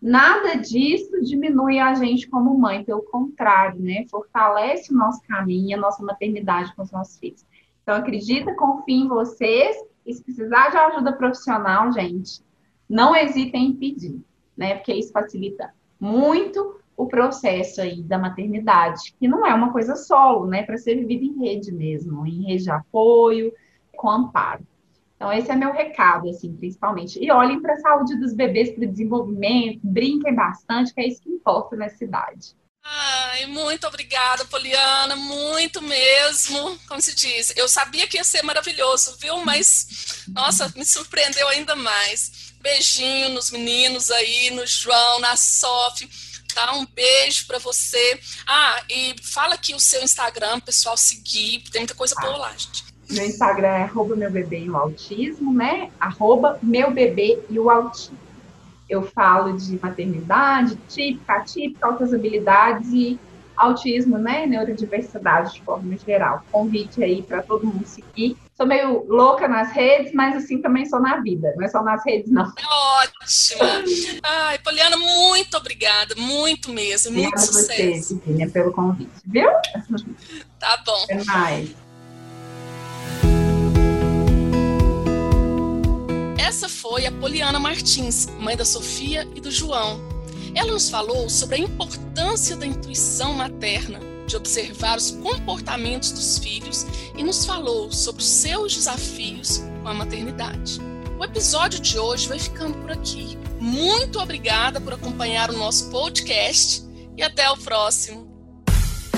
Nada 0.00 0.58
disso 0.58 1.20
diminui 1.22 1.80
a 1.80 1.92
gente 1.94 2.28
como 2.28 2.56
mãe, 2.56 2.84
pelo 2.84 3.02
contrário, 3.02 3.80
né? 3.80 4.06
Fortalece 4.08 4.94
o 4.94 4.96
nosso 4.96 5.20
caminho, 5.26 5.76
a 5.76 5.80
nossa 5.80 6.04
maternidade 6.04 6.72
com 6.76 6.82
os 6.82 6.92
nossos 6.92 7.18
filhos. 7.18 7.44
Então, 7.82 7.96
acredita, 7.96 8.54
confia 8.54 8.94
em 8.94 9.08
vocês 9.08 9.76
e 10.06 10.14
se 10.14 10.22
precisar 10.22 10.70
de 10.70 10.76
ajuda 10.76 11.12
profissional, 11.14 11.90
gente, 11.90 12.40
não 12.88 13.16
hesitem 13.16 13.70
em 13.70 13.74
pedir, 13.74 14.20
né? 14.56 14.76
Porque 14.76 14.94
isso 14.94 15.10
facilita 15.10 15.74
muito 16.00 16.80
o 16.96 17.06
processo 17.06 17.80
aí 17.80 18.02
da 18.02 18.18
maternidade, 18.18 19.14
que 19.18 19.28
não 19.28 19.46
é 19.46 19.52
uma 19.52 19.72
coisa 19.72 19.94
solo, 19.94 20.46
né? 20.46 20.62
Para 20.62 20.78
ser 20.78 20.94
vivida 20.94 21.24
em 21.24 21.38
rede 21.40 21.70
mesmo, 21.70 22.26
em 22.26 22.46
rede 22.46 22.64
de 22.64 22.70
apoio, 22.70 23.52
com 23.94 24.10
amparo. 24.10 24.66
Então, 25.16 25.32
esse 25.32 25.50
é 25.50 25.56
meu 25.56 25.72
recado, 25.72 26.28
assim, 26.28 26.54
principalmente. 26.54 27.18
E 27.22 27.30
olhem 27.30 27.60
para 27.60 27.74
a 27.74 27.78
saúde 27.78 28.16
dos 28.16 28.34
bebês, 28.34 28.70
para 28.70 28.84
o 28.84 28.88
desenvolvimento, 28.88 29.80
brinquem 29.82 30.34
bastante, 30.34 30.92
que 30.92 31.00
é 31.00 31.08
isso 31.08 31.22
que 31.22 31.30
importa 31.30 31.74
nessa 31.74 32.04
idade. 32.04 32.54
Ai, 32.88 33.46
muito 33.46 33.86
obrigada, 33.86 34.44
Poliana, 34.44 35.16
muito 35.16 35.82
mesmo. 35.82 36.78
Como 36.86 37.00
se 37.00 37.16
diz, 37.16 37.52
eu 37.56 37.66
sabia 37.66 38.06
que 38.06 38.16
ia 38.16 38.24
ser 38.24 38.42
maravilhoso, 38.42 39.16
viu? 39.18 39.44
Mas, 39.44 40.24
nossa, 40.28 40.72
me 40.76 40.84
surpreendeu 40.84 41.48
ainda 41.48 41.74
mais. 41.74 42.45
Beijinho 42.66 43.28
nos 43.28 43.52
meninos 43.52 44.10
aí, 44.10 44.50
no 44.50 44.66
João, 44.66 45.20
na 45.20 45.36
Sof. 45.36 46.08
Tá? 46.52 46.74
Um 46.74 46.84
beijo 46.84 47.46
para 47.46 47.58
você. 47.58 48.18
Ah, 48.44 48.82
e 48.90 49.14
fala 49.22 49.54
aqui 49.54 49.72
o 49.72 49.78
seu 49.78 50.02
Instagram, 50.02 50.58
pessoal, 50.58 50.96
seguir. 50.96 51.62
Tem 51.70 51.82
muita 51.82 51.94
coisa 51.94 52.16
boa 52.20 52.36
lá, 52.36 52.50
gente. 52.50 52.84
Meu 53.08 53.24
Instagram 53.24 53.68
é 53.68 53.82
arroba 53.84 54.16
meu 54.16 54.32
bebê 54.32 54.64
e 54.64 54.70
o 54.70 54.76
autismo, 54.76 55.54
né? 55.54 55.92
Arroba 56.00 56.58
meu 56.60 56.90
bebê 56.90 57.38
e 57.48 57.56
o 57.56 57.70
autismo. 57.70 58.18
Eu 58.88 59.08
falo 59.12 59.56
de 59.56 59.78
maternidade, 59.80 60.76
típica, 60.88 61.34
atípica, 61.34 61.86
altas 61.86 62.12
habilidades 62.12 62.88
e 62.92 63.16
autismo, 63.56 64.18
né? 64.18 64.46
Neurodiversidade 64.46 65.54
de 65.54 65.62
forma 65.62 65.96
geral. 65.96 66.42
Convite 66.52 67.02
aí 67.02 67.22
para 67.22 67.42
todo 67.42 67.66
mundo 67.66 67.86
seguir. 67.86 68.36
Sou 68.56 68.66
meio 68.66 69.04
louca 69.06 69.46
nas 69.46 69.70
redes, 69.72 70.12
mas 70.14 70.36
assim 70.36 70.62
também 70.62 70.86
sou 70.86 71.00
na 71.00 71.20
vida. 71.20 71.52
Não 71.56 71.64
é 71.64 71.68
só 71.68 71.82
nas 71.82 72.04
redes, 72.06 72.30
não. 72.30 72.44
Ótimo! 72.44 73.60
Ai, 74.22 74.58
Poliana, 74.60 74.96
muito 74.96 75.56
obrigada. 75.56 76.14
Muito 76.16 76.72
mesmo. 76.72 77.12
Muito 77.12 77.26
Obrigada 77.28 77.46
sucesso. 77.46 77.74
você, 77.74 78.14
Virginia, 78.14 78.48
pelo 78.48 78.72
convite, 78.72 79.10
viu? 79.26 79.50
Tá 80.58 80.82
bom. 80.86 81.04
Até 81.04 81.24
mais. 81.24 81.74
Essa 86.38 86.68
foi 86.68 87.06
a 87.06 87.12
Poliana 87.12 87.58
Martins, 87.58 88.26
mãe 88.38 88.56
da 88.56 88.64
Sofia 88.64 89.28
e 89.34 89.40
do 89.40 89.50
João. 89.50 90.15
Ela 90.56 90.72
nos 90.72 90.88
falou 90.88 91.28
sobre 91.28 91.56
a 91.56 91.58
importância 91.58 92.56
da 92.56 92.66
intuição 92.66 93.34
materna, 93.34 94.00
de 94.26 94.36
observar 94.36 94.96
os 94.96 95.10
comportamentos 95.10 96.10
dos 96.10 96.38
filhos 96.38 96.86
e 97.14 97.22
nos 97.22 97.44
falou 97.44 97.92
sobre 97.92 98.22
os 98.22 98.28
seus 98.28 98.74
desafios 98.74 99.58
com 99.82 99.88
a 99.88 99.92
maternidade. 99.92 100.80
O 101.18 101.24
episódio 101.24 101.78
de 101.78 101.98
hoje 101.98 102.26
vai 102.26 102.38
ficando 102.38 102.78
por 102.78 102.90
aqui. 102.90 103.36
Muito 103.60 104.18
obrigada 104.18 104.80
por 104.80 104.94
acompanhar 104.94 105.50
o 105.50 105.58
nosso 105.58 105.90
podcast 105.90 106.82
e 107.18 107.22
até 107.22 107.50
o 107.50 107.56
próximo. 107.58 108.25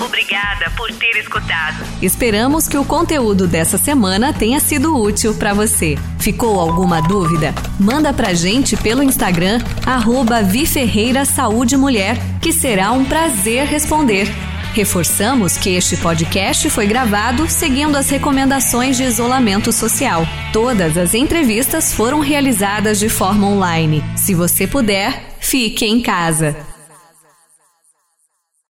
Obrigada 0.01 0.71
por 0.77 0.91
ter 0.93 1.17
escutado. 1.17 1.83
Esperamos 2.01 2.67
que 2.67 2.77
o 2.77 2.85
conteúdo 2.85 3.47
dessa 3.47 3.77
semana 3.77 4.31
tenha 4.31 4.59
sido 4.59 4.95
útil 4.95 5.33
para 5.35 5.53
você. 5.53 5.97
Ficou 6.19 6.59
alguma 6.59 7.01
dúvida? 7.01 7.53
Manda 7.79 8.13
pra 8.13 8.33
gente 8.33 8.77
pelo 8.77 9.03
Instagram, 9.03 9.59
arroba 9.85 10.41
Viferreira 10.41 11.25
Saúde 11.25 11.75
Mulher, 11.75 12.17
que 12.41 12.53
será 12.53 12.91
um 12.91 13.03
prazer 13.03 13.65
responder. 13.67 14.27
Reforçamos 14.73 15.57
que 15.57 15.71
este 15.71 15.97
podcast 15.97 16.69
foi 16.69 16.85
gravado 16.85 17.49
seguindo 17.49 17.97
as 17.97 18.09
recomendações 18.09 18.95
de 18.95 19.03
isolamento 19.03 19.73
social. 19.73 20.25
Todas 20.53 20.95
as 20.97 21.13
entrevistas 21.13 21.91
foram 21.91 22.19
realizadas 22.19 22.99
de 22.99 23.09
forma 23.09 23.47
online. 23.47 24.03
Se 24.15 24.33
você 24.33 24.67
puder, 24.67 25.35
fique 25.39 25.85
em 25.85 26.01
casa. 26.01 26.68